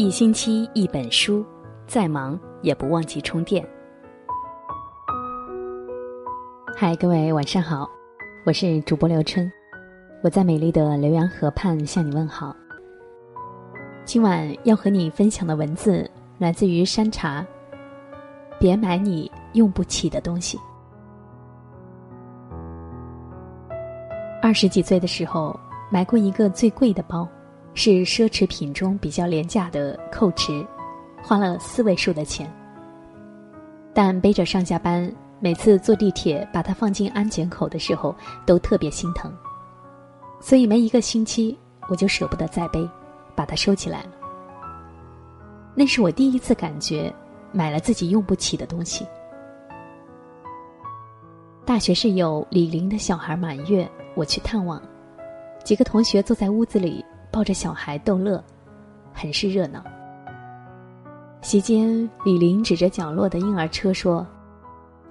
[0.00, 1.44] 一星期一本书，
[1.86, 3.62] 再忙也不忘记充电。
[6.74, 7.86] 嗨，各位晚上好，
[8.46, 9.52] 我是主播刘春，
[10.22, 12.56] 我在美丽的浏阳河畔向你问好。
[14.06, 17.46] 今晚要和你分享的文字来自于山茶。
[18.58, 20.58] 别买你用不起的东西。
[24.40, 25.54] 二十几岁的时候，
[25.90, 27.28] 买过一个最贵的包，
[27.74, 30.66] 是奢侈品中比较廉价的蔻驰，
[31.22, 32.50] 花了四位数的钱。
[33.92, 38.14] 但背着上下班，每次坐地铁把它放进安检口的时候，
[38.46, 39.32] 都特别心疼，
[40.40, 41.56] 所以没一个星期
[41.88, 42.88] 我就舍不得再背，
[43.34, 44.10] 把它收起来了。
[45.74, 47.12] 那是我第一次感觉。
[47.52, 49.04] 买了自己用不起的东西。
[51.64, 54.80] 大学室友李玲的小孩满月，我去探望，
[55.64, 58.42] 几个同学坐在屋子里抱着小孩逗乐，
[59.12, 59.82] 很是热闹。
[61.42, 64.26] 席间，李玲指着角落的婴儿车说：“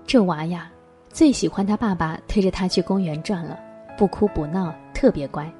[0.05, 0.69] 这娃呀，
[1.09, 3.57] 最喜欢他爸爸推着他去公园转了，
[3.97, 5.51] 不哭不闹，特别乖。”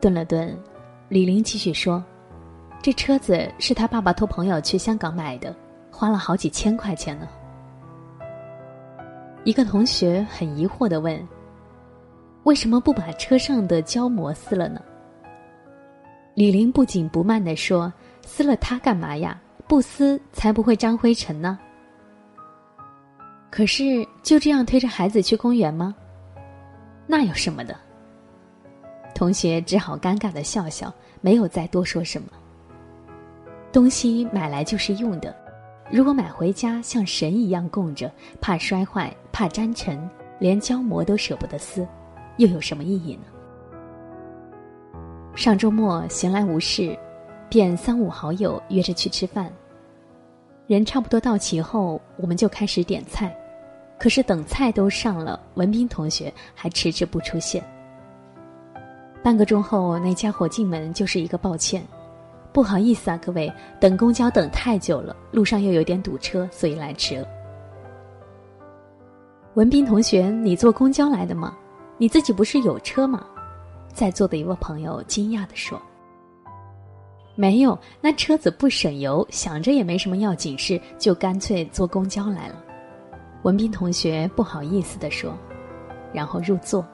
[0.00, 0.54] 顿了顿，
[1.08, 2.04] 李玲继续说。
[2.82, 5.56] 这车子是他爸爸托朋友去香港买的，
[5.90, 7.26] 花了好几千块钱呢。
[9.44, 11.18] 一个同学很疑惑的问
[12.44, 14.82] ：“为什么不把车上的胶膜撕了呢？”
[16.34, 17.92] 李玲不紧不慢的说
[18.26, 19.40] ：“撕了它干嘛呀？
[19.68, 21.58] 不撕才不会沾灰尘呢。”
[23.50, 25.94] 可是就这样推着孩子去公园吗？
[27.06, 27.76] 那有什么的？
[29.14, 32.28] 同学只好尴尬的笑笑，没有再多说什么。
[33.72, 35.34] 东西买来就是用的，
[35.88, 41.86] 如果买回家像神一样供着，怕摔坏，怕沾尘，连胶膜都舍不得撕，
[42.38, 43.22] 又有什么意义呢？
[45.34, 46.96] 上周末闲来无事，
[47.48, 49.52] 便三五好友约着去吃饭。
[50.68, 53.36] 人差不多到齐后，我们就开始点菜，
[53.98, 57.62] 可是等菜都上了，文斌同学还迟迟不出现。
[59.24, 61.84] 半个钟后，那家伙进门就是一个抱歉。
[62.52, 67.26] 不好意思啊，各位，等公交等太久了，路上又有点堵车，所以来迟了。
[69.54, 71.56] 文斌同学，你坐公交来的吗？
[71.98, 73.26] 你自己不是有车吗？
[73.94, 75.80] 在座的一位朋友惊讶的说
[77.36, 82.62] ：“没有，那车子不省油，想着也没什么要紧事，就干脆坐公交来了。”
[83.44, 85.32] 文斌同学不好意思的说，
[86.12, 86.84] 然后入座。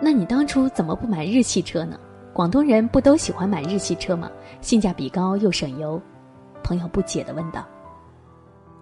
[0.00, 1.98] 那你当初怎么不买日系车呢？
[2.32, 4.30] 广东人不都喜欢买日系车吗？
[4.60, 6.00] 性价比高又省油。
[6.62, 7.66] 朋友不解的问道：“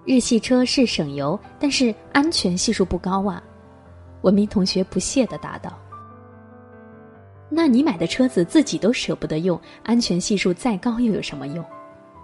[0.05, 3.43] 日系车是省油，但是安全系数不高啊。”
[4.23, 5.73] 文明同学不屑的答道
[7.49, 11.65] ：“那你买的车子自己都舍不得用，安全系数再高又有什么用？”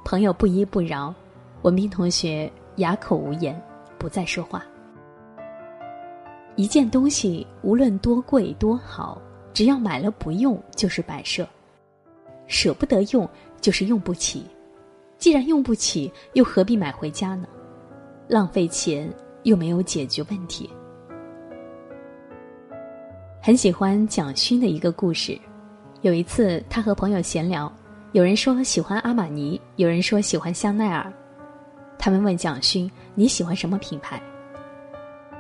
[0.04, 1.14] 朋友不依不饶，
[1.62, 3.60] 文斌同学哑口无言，
[3.98, 4.64] 不再说话。
[6.56, 9.20] 一件东西无论多贵多好。
[9.54, 11.44] 只要买了不用，就是摆设；
[12.46, 13.28] 舍不得用，
[13.60, 14.46] 就是用不起。
[15.18, 17.46] 既然用不起，又何必买回家呢？
[18.28, 19.12] 浪费钱
[19.42, 20.70] 又没有解决问题。
[23.44, 25.36] 很喜欢蒋勋的一个故事。
[26.02, 27.70] 有一次，他和朋友闲聊，
[28.12, 31.12] 有人说喜欢阿玛尼，有人说喜欢香奈儿。
[31.98, 34.22] 他们问蒋勋：“你喜欢什么品牌？”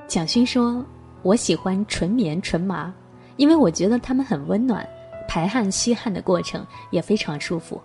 [0.08, 0.84] 蒋勋说
[1.22, 2.92] ：“我喜欢纯棉纯麻。”
[3.38, 4.84] 因为我觉得它们很温暖，
[5.28, 7.80] 排汗吸汗的过程也非常舒服。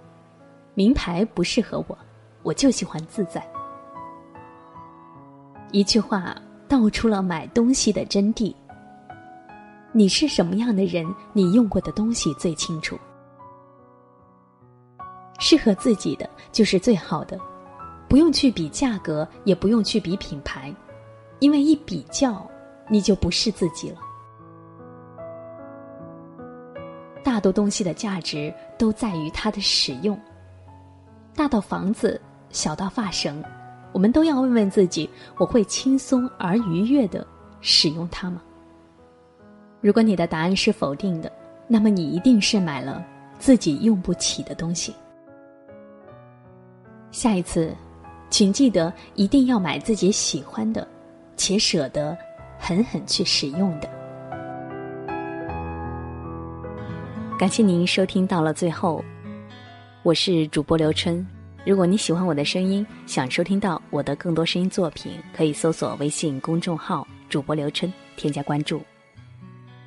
[0.74, 1.96] 名牌不适合我，
[2.42, 3.48] 我就喜欢自在。
[5.72, 6.36] 一句话
[6.68, 8.52] 道出了买东西的真谛。
[9.94, 12.98] 你是什么样的人，你用过的东西最清楚。
[15.40, 17.40] 适合自己的就是最好的，
[18.08, 20.74] 不用去比价格，也不用去比品牌，
[21.40, 22.46] 因为一比较，
[22.90, 23.98] 你就不是自己了。
[27.24, 30.20] 大多东西的价值都在于它的使用。
[31.36, 32.20] 大到房子，
[32.50, 33.44] 小到发绳，
[33.92, 37.26] 我们都要问问自己：我会轻松而愉悦的
[37.62, 38.42] 使用它吗？
[39.80, 41.32] 如果你的答案是否定的，
[41.68, 43.06] 那么你一定是买了
[43.38, 44.94] 自己用不起的东西。
[47.12, 47.74] 下一次，
[48.30, 50.88] 请记得一定要买自己喜欢的，
[51.36, 52.18] 且舍得
[52.58, 53.90] 狠狠去使用的。
[57.38, 59.04] 感谢您收听到了最后，
[60.02, 61.26] 我是主播刘春。
[61.66, 68.82] 如果你喜欢我的声音，想收听到我的更多声音作品，可以搜索微信公众号“主播刘春”，添加关注。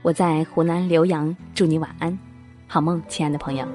[0.03, 2.19] 我在湖南浏阳祝你晚安
[2.67, 3.67] 好梦亲爱的朋友。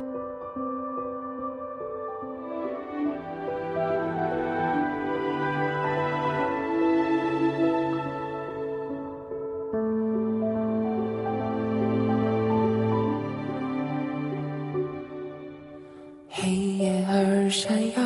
[16.29, 18.01] 黑夜而闪耀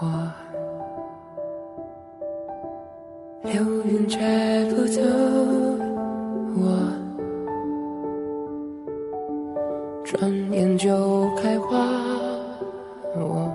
[0.00, 0.32] 我
[3.42, 4.18] 流云却
[4.70, 5.73] 不走。
[6.56, 6.62] 我，
[10.04, 11.76] 转眼就开花，
[13.16, 13.50] 我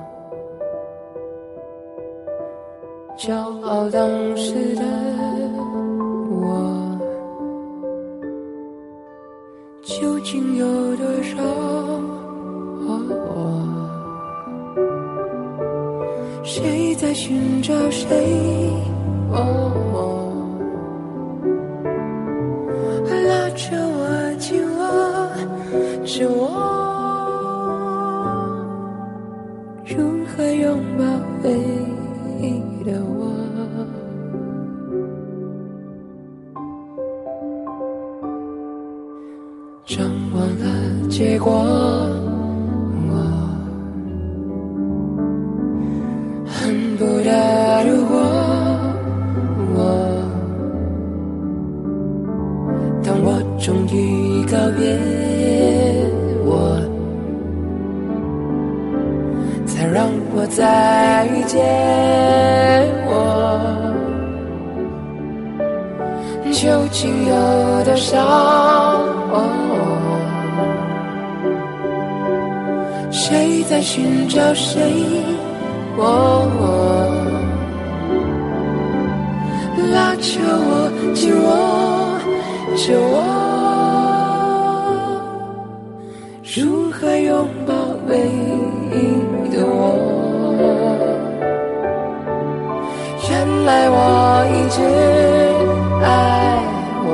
[3.18, 4.82] 骄傲当时的
[6.30, 7.00] 我，
[9.82, 10.66] 究竟有
[10.98, 11.42] 多少
[12.86, 13.64] 我？
[16.44, 18.10] 谁在寻找谁？
[19.32, 19.40] 拉
[26.20, 26.52] 是我，
[29.86, 29.96] 如
[30.28, 31.06] 何拥抱
[31.46, 31.50] 唯
[32.42, 33.32] 一的我？
[39.86, 41.54] 掌握了结果
[43.08, 43.16] 我，
[46.46, 46.98] 恨。
[46.98, 47.32] 不得
[47.90, 48.20] 如果
[49.74, 49.78] 我，
[53.06, 54.84] 当我终于告别
[60.50, 61.60] 再见
[63.06, 63.12] 我，
[66.52, 67.34] 究竟有
[67.86, 68.18] 多少？
[73.12, 74.82] 谁在寻找谁？
[75.96, 76.04] 我
[79.94, 81.48] 拉着我，紧握
[82.76, 83.16] 着我，
[86.44, 87.74] 如何拥抱
[93.70, 93.96] 爱我
[94.50, 94.78] 一直
[96.04, 96.08] 爱
[97.06, 97.08] 我，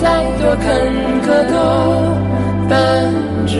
[0.00, 0.02] 再
[0.38, 0.64] 多坎
[1.24, 1.52] 坷都
[2.68, 2.72] 伴
[3.48, 3.54] 着。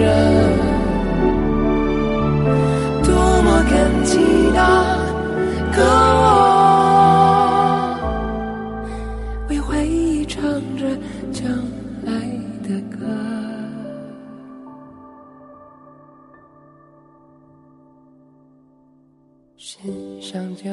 [19.57, 20.71] 身上就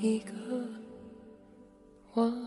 [0.00, 0.32] 一个
[2.14, 2.41] 我。